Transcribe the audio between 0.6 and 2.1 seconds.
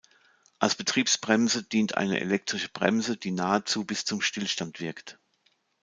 Betriebsbremse dient